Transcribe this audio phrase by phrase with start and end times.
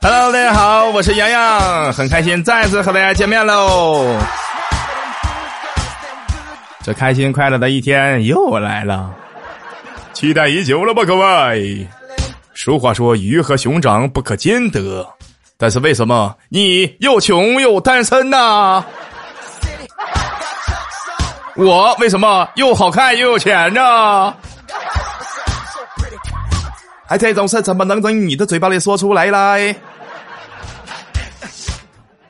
[0.00, 4.18] Hello，大家好，我是洋洋，很开心再次和大家见面喽。
[6.82, 9.14] 这开心快乐的一天又来了，
[10.12, 11.86] 期待已久了吧，各位？
[12.54, 15.06] 俗话说，鱼和熊掌不可兼得，
[15.56, 18.84] 但是为什么你又穷又单身呢？
[21.56, 24.34] 我为什么又好看又有钱呢？
[27.08, 29.76] 哎，这种事怎么能从你的嘴巴里说出来嘞？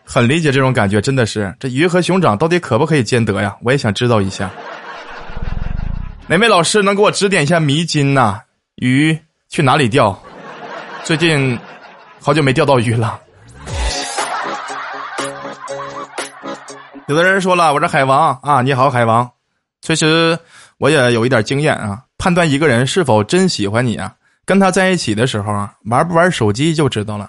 [0.05, 3.57] 很理解这种感觉，真的是这鱼和熊掌到底可不可以兼得呀？
[3.63, 4.51] 我也想知道一下。
[6.27, 8.41] 哪位老师能给我指点一下迷津呐？
[8.77, 9.19] 鱼
[9.53, 10.19] 去哪里钓？
[11.05, 11.59] 最近
[12.23, 13.21] 好久没钓到鱼了。
[17.07, 18.63] 有的人说了，我是海王啊！
[18.63, 19.31] 你好，海王。
[19.83, 20.39] 确实，
[20.79, 24.15] 我也有一点经验啊，判断一个人是否真喜欢你啊，
[24.47, 27.29] 跟他在一起的时候啊，玩不玩手机就知道了。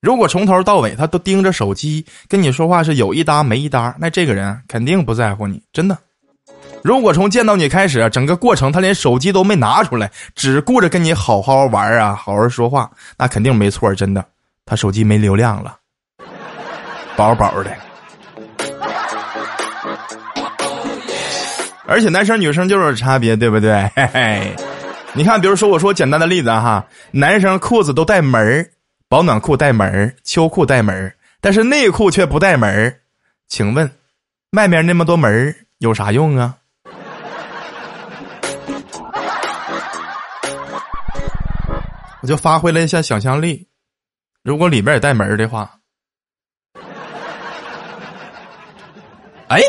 [0.00, 5.98] 如果从头到尾他都盯着手机跟你说话是有一搭没一搭，那这个人肯定不在乎你，真的。
[6.84, 14.22] 如果从见到你开始，整个过程他连手机都没拿出来，只顾着跟你好好玩啊，好好说话，那肯定没错，真的。
[14.66, 15.78] 他手机没流量了，
[17.16, 17.74] 饱饱的。
[21.86, 23.90] 而且男生女生就是差别，对不对？
[23.96, 24.54] 嘿嘿。
[25.14, 28.68] 你看，比如说我说简单的例子哈，男生裤子都带门儿。
[29.08, 32.94] 保暖裤带门秋裤带门但是内裤却不带门
[33.48, 33.90] 请问，
[34.52, 36.56] 外面那么多门有啥用啊？
[42.24, 43.68] 我就发挥了一下想象力，
[44.42, 45.70] 如果里边也带门的话，
[49.48, 49.60] 哎，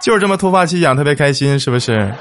[0.00, 2.14] 就是这么突发奇想，特别开心，是不是？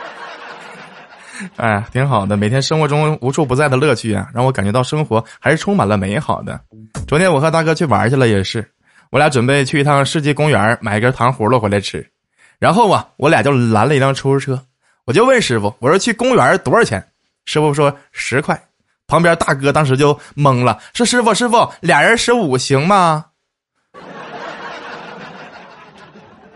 [1.58, 2.36] 哎，挺好的。
[2.36, 6.60] 每天生活中无处不在的乐趣啊，让我感觉到生活还是充满了美好的。
[7.08, 8.68] 昨天我和大哥去玩去了，也是，
[9.12, 12.10] 我俩准备去一趟世纪公园买一根糖葫芦回来吃。
[12.60, 14.62] 然后啊，我俩就拦了一辆出租车，
[15.06, 17.06] 我就问师傅：“我说去公园多少钱？”
[17.46, 18.60] 师傅说：“十块。”
[19.06, 23.26] 旁边大哥当时就懵了，说：“师傅，师傅，俩人十五行吗？”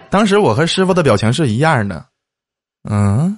[0.09, 2.05] 当时我和师傅的表情是一样的，
[2.89, 3.37] 嗯。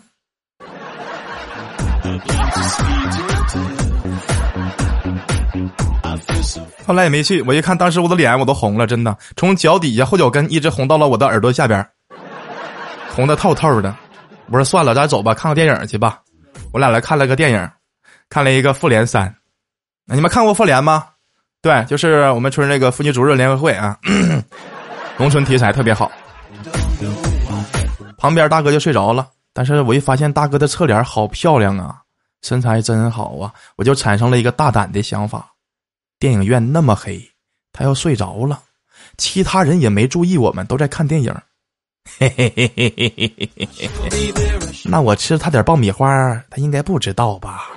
[6.86, 11.88] 后来也没去，我一看，当时我的脸我都红了，真的，从脚底下后脚跟一直红到了我的耳朵下边，
[13.14, 13.96] 红的透透的。
[14.48, 16.22] 我说算了，咱走吧，看个电影去吧。
[16.72, 17.70] 我俩来看了个电影，
[18.30, 19.28] 看了一个《复联三》。
[20.06, 21.06] 那你们看过《复联》吗？
[21.62, 23.98] 对，就是我们村那个妇女主任联合会啊，
[25.18, 26.12] 农村题材特别好。
[28.18, 32.02] 旁边大哥就睡着了，但是我一发现大哥的侧脸好漂亮啊，
[32.42, 35.52] 身材真好啊，我就产生了一个大胆的想法：
[36.18, 37.22] 电影院那么黑，
[37.72, 38.62] 他要睡着了，
[39.18, 41.36] 其他人也没注意，我们都在看电影。
[42.06, 43.90] 嘿嘿嘿嘿嘿嘿嘿嘿嘿，
[44.86, 46.08] 那我吃他点爆米花，
[46.50, 47.70] 他应该不知道吧？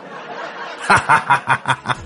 [0.83, 1.97] 哈哈哈哈哈！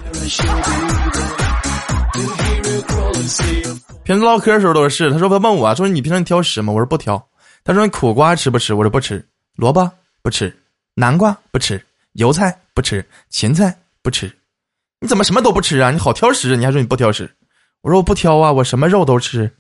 [4.04, 6.72] 平时唠嗑的时候都是，他说他问我说你平常挑食吗？
[6.72, 7.22] 我说不挑。
[7.64, 9.26] 他说：“苦瓜吃不吃？”我说：“不吃。”
[9.56, 9.90] 萝卜
[10.22, 10.56] 不吃，
[10.94, 14.30] 南瓜不吃，油菜不吃，芹菜不吃。
[15.00, 15.90] 你怎么什么都不吃啊？
[15.90, 16.56] 你好挑食！
[16.56, 17.28] 你还说你不挑食？
[17.82, 19.50] 我说我不挑啊，我什么肉都吃。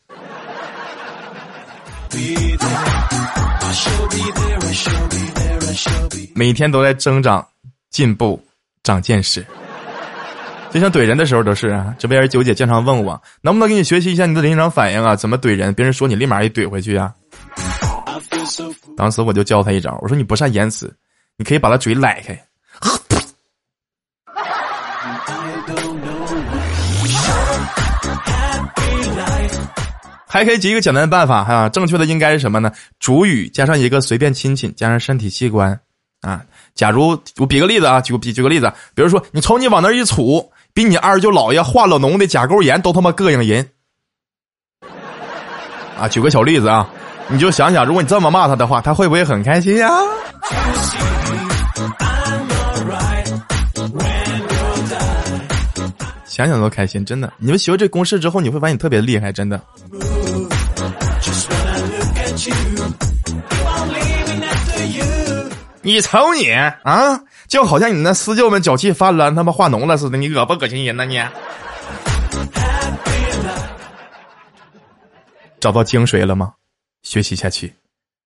[6.34, 7.46] 每天都在增长、
[7.90, 8.42] 进步、
[8.82, 9.44] 长见识。
[10.70, 11.94] 就像怼人的时候都是啊。
[11.98, 15.16] 这边九姐经常问我，能不能给你学习一下你的临场反应啊？
[15.16, 15.72] 怎么怼人？
[15.72, 17.14] 别人说你立马一怼回去啊。
[18.96, 20.94] 当时我就教他一招，我说你不善言辞，
[21.36, 22.38] 你可以把他嘴赖开，
[30.26, 32.70] 还可以举一个简单的办法哈，正确的应该是什么呢？
[32.98, 35.78] 主语加上一个随便亲亲，加上身体器官
[36.20, 36.42] 啊。
[36.74, 43.68] 假如我比个例子啊，举举举个例子，比如说你瞅你往那一杵，比你二舅姥爷化了脓的甲沟炎都他妈膈应人
[45.98, 46.08] 啊！
[46.08, 46.88] 举个小例子啊。
[47.28, 49.90] 你就想想，如果你这么骂他的话，他会不会很开心呀？
[56.36, 57.32] 想想都开心，真的。
[57.38, 59.58] 你们学这公式之后，你会发现你特别厉害，真的。
[65.80, 67.18] 你瞅你啊，
[67.48, 71.18] 就好像你那私舅们脚气犯了，他妈化脓了似的，你恶不恶心人呢你？
[75.58, 76.52] 找到精髓了吗？
[77.02, 77.72] 学习下去，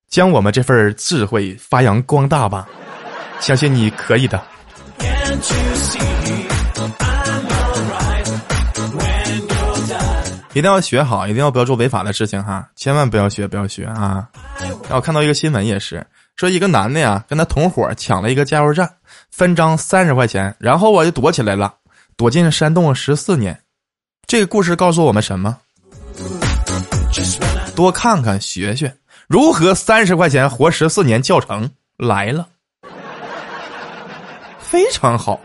[0.09, 2.67] 将我们这份智慧发扬光大吧！
[3.39, 4.43] 相信你可以的。
[10.53, 12.69] 一定要学好，一定要不要做违法的事情哈！
[12.75, 14.29] 千万不要学，不要学啊！
[14.89, 16.05] 我看到一个新闻也是，
[16.35, 18.91] 说一个男的呀，跟他同伙抢了一个加油站，
[19.31, 21.73] 分赃三十块钱，然后我就躲起来了，
[22.17, 23.61] 躲进山洞十四年。
[24.27, 25.57] 这个故事告诉我们什么？
[27.77, 28.93] 多看看学学，
[29.29, 32.49] 如何三十块钱活十四年教程来了，
[34.59, 35.41] 非常好。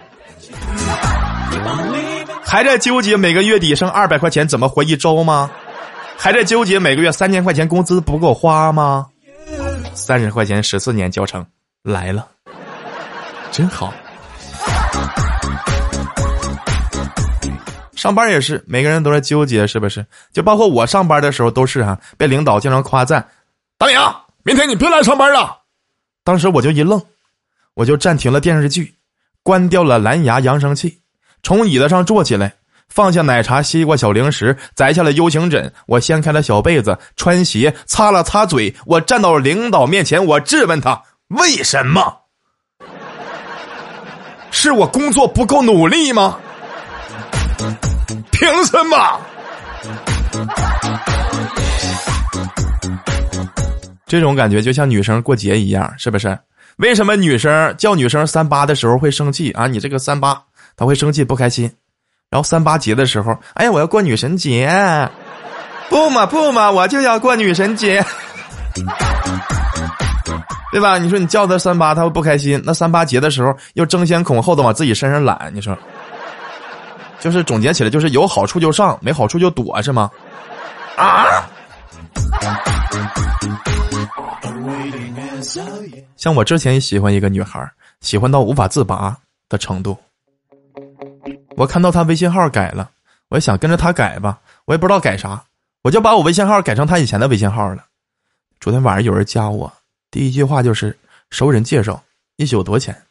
[2.56, 5.52] 还在纠结每个月底剩二百块钱怎么活一周吗？
[6.18, 9.08] 还在纠结每个月三千块钱工资不够花吗？
[9.94, 11.46] 三十块钱十四年教程
[11.84, 12.26] 来了，
[13.52, 13.94] 真好。
[17.94, 20.06] 上班也是，每个人都在纠结，是不是？
[20.32, 23.28] 就包括我上班的时候都是哈，被领导经常夸赞。
[23.78, 24.00] 大明，
[24.44, 25.58] 明天你别来上班了。
[26.24, 27.04] 当时我就一愣，
[27.74, 28.96] 我就暂停了电视剧，
[29.44, 31.02] 关掉了蓝牙扬声器。
[31.46, 32.52] 从椅子上坐起来，
[32.90, 35.72] 放下奶茶、西瓜、小零食，摘下了 U 型枕。
[35.86, 38.74] 我掀开了小被子，穿鞋，擦了擦嘴。
[38.88, 42.02] 我站到领导面前，我质问他：为什么？
[44.50, 46.40] 是我工作不够努力吗？
[48.32, 49.22] 凭什么？
[54.08, 56.36] 这种感觉就像女生过节一样，是不是？
[56.78, 59.68] 为什么女生叫女生三八的时候会生气啊？
[59.68, 60.42] 你这个三八。
[60.76, 61.72] 他会生气不开心，
[62.30, 64.70] 然后三八节的时候，哎呀，我要过女神节，
[65.90, 68.04] 不嘛不嘛，我就要过女神节，
[70.72, 70.98] 对吧？
[70.98, 72.62] 你说你叫他三八，他会不开心。
[72.66, 75.78] 那三八节的时候又争先恐后的往自己身上揽，你说，
[77.20, 80.10] 就是总结起来就是有好处就上，没好处就躲，是吗？
[80.98, 81.48] 啊！
[86.18, 87.66] 像我之前也喜欢一个女孩，
[88.02, 89.16] 喜欢到无法自拔
[89.48, 89.98] 的程度。
[91.56, 92.92] 我看到他微信号改了，
[93.30, 95.44] 我也想跟着他改吧，我也不知道改啥，
[95.82, 97.86] 我就把我微信号改成他以前的微信号了。
[98.60, 99.72] 昨天晚上有人加我，
[100.12, 100.98] 第一句话就是
[101.30, 102.04] 熟人介绍，
[102.36, 103.02] 一宿多少钱。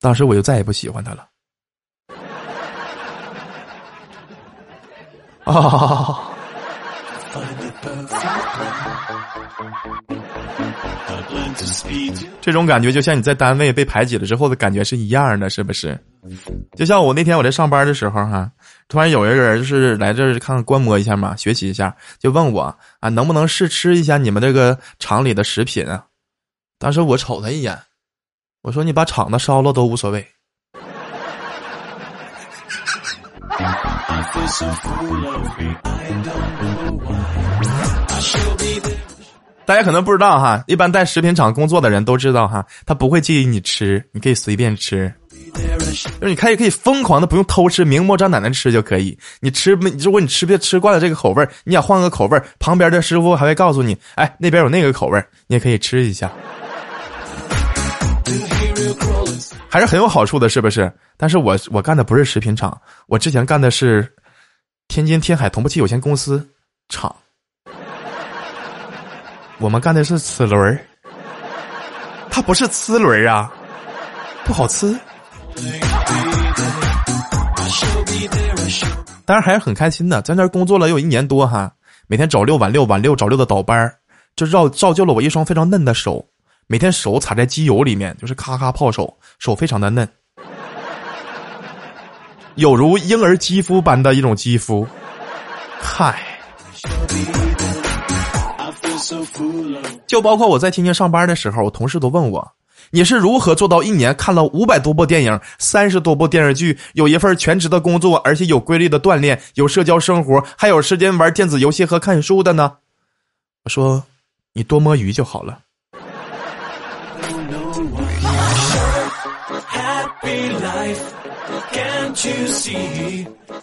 [0.00, 1.28] 当时我就再也不喜欢他了。
[5.44, 6.37] 啊！
[12.40, 15.98] 这种感觉就像你在单位被排挤了之后的感觉是一样的，是不是？
[16.76, 18.50] 就像我那天我在上班的时候哈，
[18.88, 26.04] 突然有一个人就是来这儿看看观摩一下嘛，学习一下，就问我啊，能不能试吃一下你们这个厂里的食品啊？
[26.78, 27.78] 当时我瞅他一眼，
[28.62, 30.26] 我说你把厂子烧了都无所谓。
[39.64, 45.12] 大家可能不知道哈，一般在食品厂工作的人都知道哈，他不会介意你吃，你可以随便吃，
[45.54, 49.18] 就是你可以可以疯狂的不用偷吃，明目张胆的吃就可以。
[49.40, 49.90] 你吃没？
[49.98, 56.32] 如果你吃别吃惯了这个口味你想换个口味旁边的师傅还会告诉你，哎，那边有那个口味你也可以吃一下，
[59.68, 60.90] 还是很有好处的，是不是？
[61.18, 62.74] 但是我我干的不是食品厂，
[63.06, 64.10] 我之前干的是
[64.88, 66.44] 天津天海同步器有限公司
[66.88, 67.14] 厂。
[69.58, 70.80] 我们干的是齿轮儿，
[72.30, 73.52] 它不是呲轮儿啊，
[74.44, 74.98] 不好吃。
[79.26, 81.70] 当然还是很开心的，在那儿工作了有一年多哈，
[82.06, 83.94] 每天早六晚六晚六早六的倒班，
[84.36, 86.26] 就造造就了我一双非常嫩的手，
[86.66, 90.08] 每天手踩在机油里面就是咔咔泡手，手非常的嫩，
[92.58, 94.84] 有如婴儿肌肤般的一种肌肤，
[95.80, 96.20] 嗨。
[100.08, 102.52] 就包括我在天津上班的时候，我同事都问我
[102.90, 112.72] ：“你是如何做到一年看了五百多部电影、三十多部电视剧，有一份全职的工作，而且有规律的锻炼，有社交生活，还有时间玩电子游戏和看书的呢？”
[113.62, 114.02] 我说
[114.52, 115.60] ：“你多摸鱼就好了。”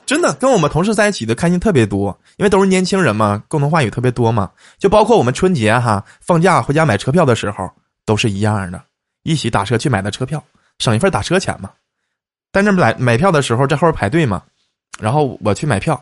[0.05, 4.51] 真的，跟我们同事在一起的开心特别多，因为都是年轻人嘛，共同话语特别多嘛。
[4.77, 7.69] 就包括我们春节哈放假回家买车票的时候，
[8.05, 8.81] 都是一样的，
[9.23, 10.43] 一起打车去买的车票，
[10.79, 11.71] 省一份打车钱嘛。
[12.53, 14.43] 在那买买票的时候，在后边排队嘛，
[14.99, 16.01] 然后我去买票，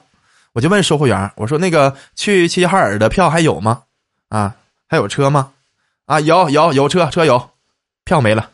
[0.52, 3.84] 我就问售货员，我说那个去齐齐哈尔的票还有吗？
[4.30, 4.56] 啊，
[4.88, 5.52] 还有车吗？
[6.06, 7.50] 啊，有有有车车有，
[8.04, 8.50] 票没了。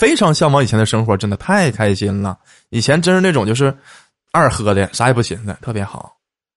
[0.00, 2.38] 非常向往以前的生活，真的太开心了。
[2.70, 3.76] 以前真是那种就是
[4.32, 6.16] 二喝的，啥也不寻思，特别好。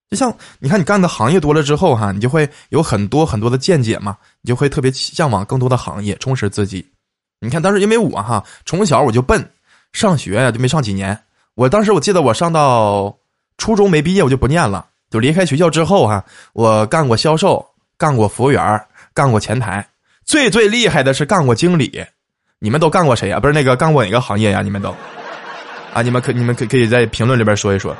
[0.09, 6.87] 就像你看，你干的行业多了之后哈，你就会有很多很多的见解嘛，你就会特别向往更多的行业，充实自己。
[7.41, 9.45] 你看当时因为我哈，从小我就笨，
[9.91, 11.19] 上学呀就没上几年。
[11.55, 13.13] 我当时我记得我上到
[13.57, 16.23] 初中没毕业，我就不念了，就离开学校之后哈，
[16.53, 17.65] 我干过销售，
[17.97, 18.81] 干过服务员，
[19.13, 19.85] 干过前台，
[20.23, 22.05] 最最厉害的是干过经理。
[22.63, 23.41] 你们都干过谁呀？
[23.41, 24.61] 不是那个干过哪个行业呀？
[24.61, 24.95] 你们都
[25.93, 26.01] 啊？
[26.01, 27.93] 你们可你们可可以在评论里边说一说。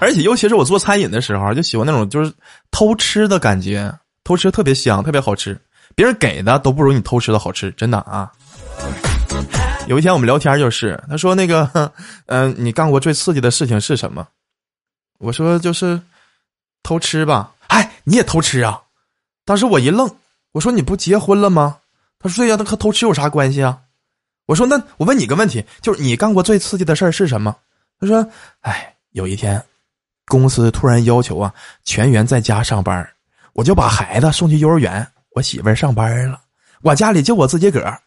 [0.00, 2.32] 而且尤其是我做餐饮的时候，就喜欢那种就是
[2.70, 3.92] 偷吃的感觉，
[4.24, 5.54] 偷吃特别香，特别好吃。
[5.94, 8.32] 别人给的都不如你偷吃的好吃，真的啊。
[9.88, 11.92] 有一天我们聊天就是，他说那个，
[12.28, 14.26] 嗯，你干过最刺激的事情是什么？
[15.18, 16.00] 我说就是
[16.82, 17.50] 偷吃吧。
[18.08, 18.82] 你也偷吃啊？
[19.44, 20.08] 当时我一愣，
[20.52, 21.78] 我说你不结婚了吗？
[22.20, 23.80] 他说对呀，那和偷吃有啥关系啊？
[24.46, 27.56] 我说那我问你个问题，就是你干过最刺激的事儿是什么？
[27.98, 28.24] 他说，
[28.60, 29.60] 哎，有一天，
[30.26, 33.08] 公司突然要求啊全员在家上班，
[33.54, 36.40] 我就把孩子送去幼儿园，我媳妇儿上班了，
[36.82, 38.00] 我家里就我自己个儿，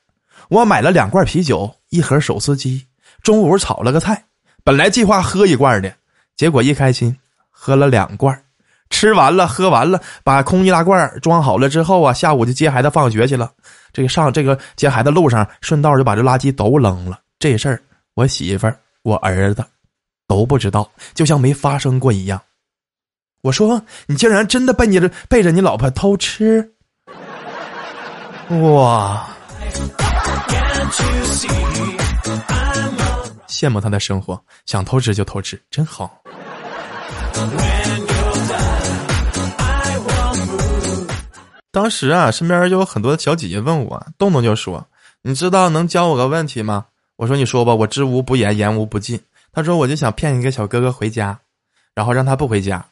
[0.48, 2.88] 我买了两罐啤酒，一盒手撕鸡，
[3.22, 4.24] 中午炒了个菜，
[4.64, 5.94] 本来计划喝一罐的，
[6.38, 7.18] 结果一开心
[7.50, 8.46] 喝了两罐。
[8.90, 13.52] 吃完了，喝完了，把空易拉罐装好了之后啊，下午就接孩子放学去了。
[13.94, 17.20] 这个上这个接孩子路上，顺道就把这垃圾都扔了。
[17.40, 17.82] 这事儿，
[18.16, 19.64] 我媳妇儿、我儿子
[20.28, 22.42] 都不知道，就像没发生过一样。
[23.42, 26.74] 我说：“你竟然真的背你背着你老婆偷吃？”
[28.64, 29.26] 哇！
[33.48, 36.22] 羡慕他的生活，想偷吃就偷吃，真好。
[41.72, 44.84] 当时啊，身边就有很多小姐姐问我，动动就说
[45.22, 46.86] ：“你知道能教我个问题吗？”
[47.16, 49.20] 我说：“你说吧，我知无不言，言无不尽。”
[49.54, 51.40] 他说：“我就想骗一个小哥哥回家，
[51.94, 52.84] 然后让他不回家。”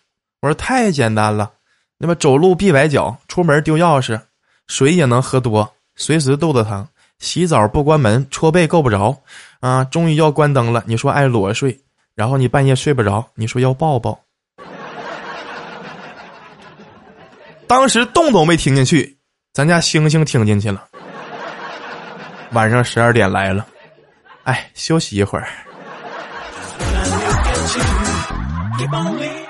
[0.42, 1.52] 我说：“太简单了，
[1.98, 4.22] 那么走路必崴脚，出门丢钥匙，
[4.68, 9.18] 水也能喝多，随时肚子疼，洗澡不关门，搓背够不着，
[9.60, 11.80] 啊，终于要关灯了，你说爱裸睡，
[12.14, 14.20] 然后你半夜睡不着，你说要抱抱。”
[17.68, 19.18] 当时动都没听进去，
[19.54, 20.86] 咱家星星听进去了。
[22.54, 23.66] 晚上十二点来了，
[24.44, 25.48] 哎，休息一会儿。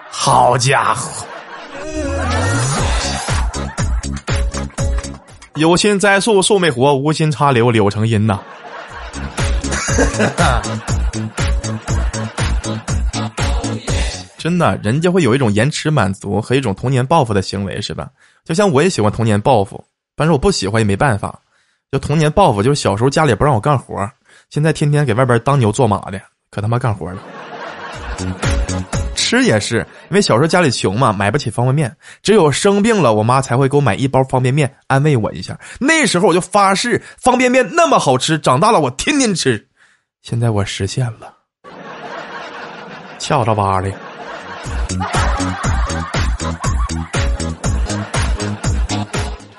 [0.09, 1.25] 好家伙，
[5.55, 8.39] 有心栽树树没活，无心插柳柳成荫呐。
[14.47, 18.09] 真的，人家会有一种延迟满足和一种童年报复的行为，是吧？
[18.45, 19.83] 就像我也喜欢童年报复，
[20.15, 21.37] 但是我不喜欢也没办法。
[21.91, 24.09] 就童年报复，就是小时候家里不让我干活，
[24.49, 27.21] 现在天天给外边当牛做马的，可他妈干活了。
[29.15, 35.59] 吃也是，因为小时候家里穷嘛，买不起方便面，只有生病了，我妈才会给我买一包方便面安慰我一下。
[35.77, 39.67] 那时候我就发誓，方便面那么好吃，长大了我天天吃。
[40.21, 41.33] 现在我实现了，
[43.19, 43.91] 翘着巴的。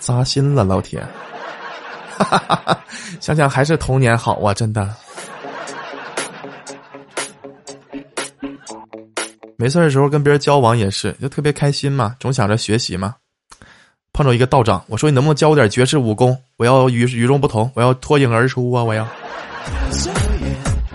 [0.00, 1.06] 扎心了，老铁！
[3.20, 4.88] 想想还是童年好啊，真的。
[9.56, 13.14] 没事的时候跟别人交往也是，就特别开心嘛，总想着学习嘛。
[14.12, 16.36] 碰着一个道长，我说你能不能教我点绝世武功？
[16.56, 18.82] 我要与与众不同，我要脱颖而出啊！
[18.82, 19.06] 我要。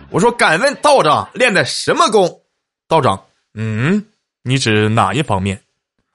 [0.10, 2.42] 我说敢问道长练的什么功？
[2.88, 3.22] 道长。
[3.54, 4.06] 嗯，
[4.44, 5.62] 你指哪一方面？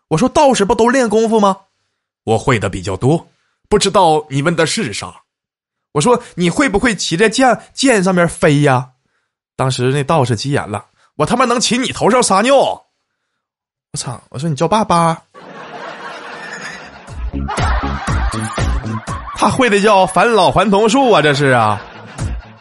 [0.09, 1.57] 我说道士不都练功夫吗？
[2.25, 3.29] 我会的比较多，
[3.69, 5.23] 不知道你问的是啥。
[5.93, 8.91] 我说你会不会骑在剑剑上面飞呀？
[9.57, 12.55] 当时那道士急眼了，我他妈能骑你头上撒尿？
[12.55, 12.85] 我
[13.97, 14.21] 操！
[14.31, 15.23] 我说你叫爸爸。
[19.37, 21.81] 他会的叫返老还童术啊，这是啊。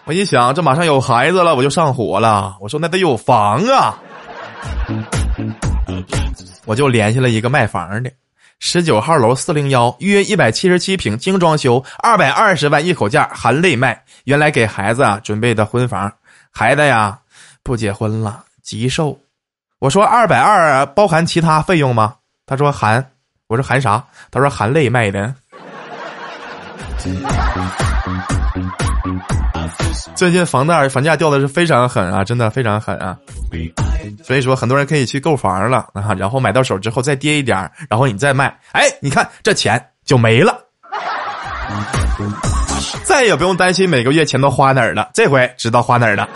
[0.06, 2.58] 我一想，这马上有孩子了，我就上火了。
[2.62, 4.00] 我说那得有房啊。
[6.66, 8.12] 我就联系了一个卖房的，
[8.60, 14.04] 十九号楼四零幺，约一百七十七平，精装修，二百二十万一口价，含泪卖。
[14.26, 16.12] 原来给孩子啊准备的婚房，
[16.52, 17.18] 孩子呀
[17.64, 19.18] 不结婚了，急售。
[19.80, 22.16] 我说二百二包含其他费用吗？
[22.46, 23.12] 他说含。
[23.48, 24.04] 我说含啥？
[24.30, 25.34] 他说含泪卖的。
[30.16, 33.18] 最近房贷房价掉的是非常狠啊，真的非常狠啊。
[34.24, 37.58] 所以说，很多人可以去购房了啊，然后买到手之后再跌一点
[37.90, 40.58] 然后你再卖，哎，你看这钱就没了，
[43.04, 46.28] 再也不用担心每个月钱都花哪儿了，这回知道花哪儿了。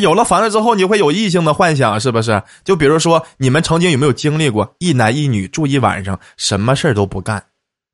[0.00, 2.42] 有了房子之后，你会有异性的幻想，是不是？
[2.64, 7.42] 就比如说，你们曾经有没有经历过一男一女住一晚上，什么事儿都不干？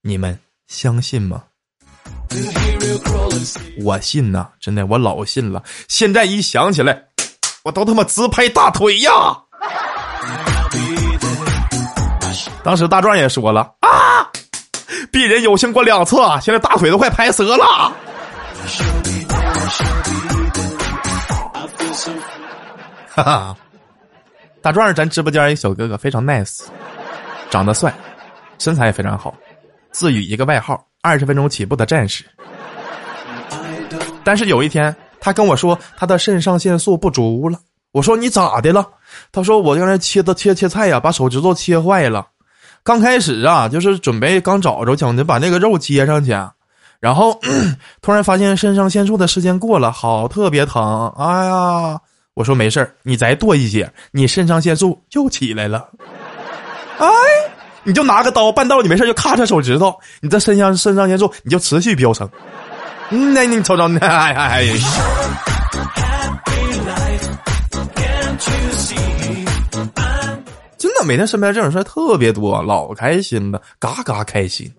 [0.02, 1.42] 你们相信吗？
[3.82, 5.62] 我信呐，真的，我老信了。
[5.88, 7.02] 现在一想起来，
[7.64, 9.10] 我都他妈直拍大腿呀！
[12.62, 14.28] 当时大壮也说了啊，
[15.10, 17.64] 鄙人有幸过两次，现在大腿都快拍折了。
[23.12, 23.56] 哈哈，
[24.62, 26.64] 大壮是咱直播间一小哥哥，非常 nice，
[27.50, 27.92] 长得帅，
[28.58, 29.34] 身材也非常好，
[29.90, 32.25] 自诩一个外号“二十分钟起步的战士”。
[34.23, 37.59] 但是有一天，他跟我说他的肾上腺素不足了。
[37.92, 38.87] 我说你咋的了？
[39.33, 42.26] 他说我刚才切的切切菜呀，把手指头切坏了。
[42.83, 46.30] 刚开始啊，就是准备刚找着想着把那个肉接上去，
[47.00, 47.38] 然后
[48.00, 51.09] 突然发现肾上腺素的时间过了，好特别疼。
[51.16, 51.99] 哎呀！
[52.35, 55.90] 我说没事你再剁一些，你肾上腺素又起来了。
[56.99, 57.07] 哎，
[57.82, 62.28] 你就拿个刀，半道你没事就咔嚓手指头，你这肾上肾上腺素你就持续飙升。
[63.10, 64.66] 嗯，那你瞅瞅，那哎哎。
[70.78, 74.72] 真的，每天身边这种事特别多，老开心了，嘎嘎开心。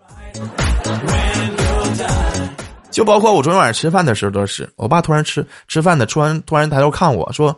[2.89, 7.58] 就包括我昨天晚上吃饭的时候都是，我爸突然吃吃饭的，突然突然抬头看我说：“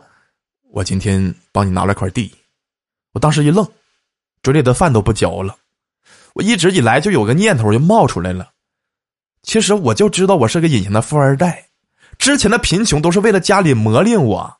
[0.72, 2.32] 我今天帮你拿了块地。”
[3.12, 3.66] 我当时一愣，
[4.44, 5.56] 嘴里的饭都不嚼了。
[6.34, 8.50] 我一直以来就有个念头就冒出来了，
[9.42, 11.68] 其实我就知道我是个隐形的富二代，
[12.18, 14.56] 之前的贫穷都是为了家里磨练我，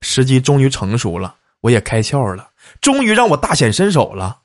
[0.00, 4.40] 时机终于成熟了，我也开窍了，终于让我大显身手了。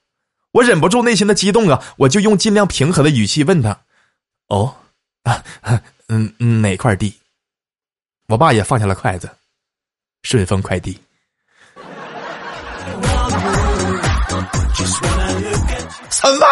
[0.51, 3.79] 我忍不住内心的激动啊，我就用尽量平和的语气问他
[4.49, 4.75] ：“哦。”
[5.23, 5.43] 啊，
[6.07, 7.13] 嗯，哪块地？
[8.27, 9.29] 我爸也放下了筷子。
[10.23, 10.99] 顺丰快递。
[14.85, 16.45] 什么？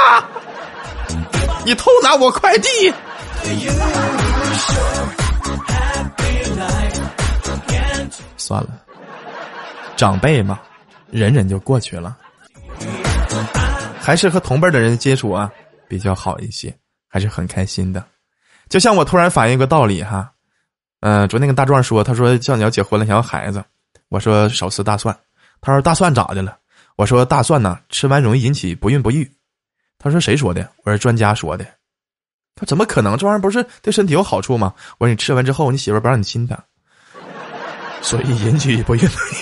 [1.65, 2.93] 你偷拿我快递？
[8.37, 8.69] 算了，
[9.95, 10.59] 长辈嘛，
[11.11, 12.17] 忍忍就过去了。
[13.99, 15.51] 还是和同辈的人接触啊，
[15.87, 16.75] 比较好一些，
[17.07, 18.03] 还是很开心的。
[18.69, 20.31] 就像我突然反应个道理哈，
[21.01, 23.63] 嗯，昨天跟大壮说，他说叫你要结婚了，想要孩子，
[24.07, 25.15] 我说少吃大蒜，
[25.61, 26.57] 他说大蒜咋的了？
[26.99, 29.25] 我说大蒜呢，吃完容易引起不孕不育。
[29.97, 30.69] 他说谁说的？
[30.83, 31.65] 我说专家说的。
[32.57, 33.17] 他怎么可能？
[33.17, 34.73] 这玩意儿不是对身体有好处吗？
[34.97, 36.61] 我说你吃完之后，你媳妇不让你亲他，
[38.01, 39.37] 所以引起不孕不育。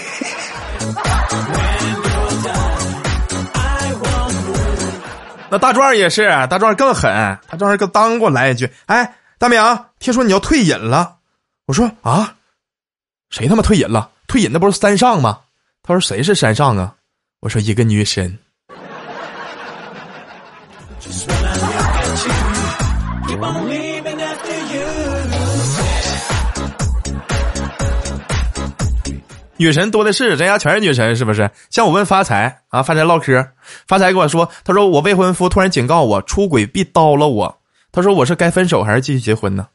[5.50, 7.10] 那大壮也是，大壮更狠，
[7.48, 9.60] 大壮更当给我来一句：“哎，大明，
[9.98, 11.18] 听说你要退隐了。”
[11.66, 12.36] 我说：“啊，
[13.32, 14.12] 谁他妈退隐了？
[14.28, 15.40] 退隐那不是三上吗？”
[15.82, 16.94] 他说：“谁是山上啊？”
[17.40, 18.36] 我说：“一个女神。”
[29.60, 31.50] 女神多的是，咱家全是女神，是不是？
[31.70, 33.48] 像我问发财啊，发财唠嗑，
[33.88, 37.60] 发财跟我说，他说我未婚夫突然警告我出轨必刀了我，
[37.92, 39.68] 他说我是该分手还是继续结婚呢？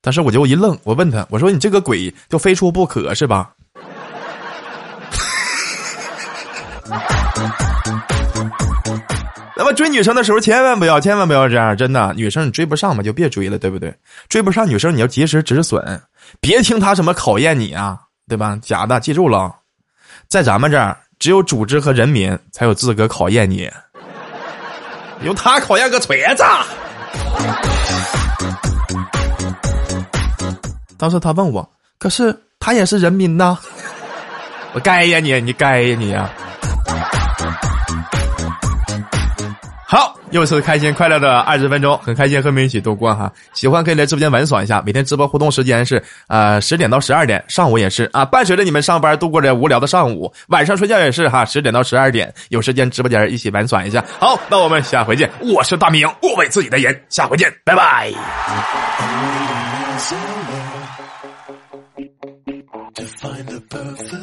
[0.00, 3.52] 但是我就一愣，我问他，我说你这个鬼就非出不可是吧？
[9.56, 13.94] 那么追女生的时候千万不要，千万不要这样，真的，女生你追不上嘛就别追了，对不对？
[14.28, 16.00] 追不上女生你要及时止损，
[16.40, 17.98] 别听她什么考验你啊。
[18.28, 18.56] 对吧？
[18.62, 19.52] 假的，记住了，
[20.28, 23.68] 在咱们这儿，只有组织和人民才有资格考验你。
[25.22, 26.44] 由他考验个锤子！
[30.96, 33.58] 当时他问我，可是他也是人民呐。
[34.72, 36.30] 我该呀你，你该呀你呀！
[39.92, 43.30] 好，又是开心快乐的二十分钟，很开心和你们一起度过哈。
[43.52, 54.02] 喜欢可以来直播间玩耍一下，每天直播互动时间是呃十点到十二点，上午也是啊，伴随着你们上班度过这无聊的上午，晚上睡觉也是哈，十点到十二点，有时间直播间一起玩耍一下。
[54.18, 58.10] 好，那我们下回见，我是大明，我为自己的言，下回见，拜拜。
[62.94, 64.21] To find the perfect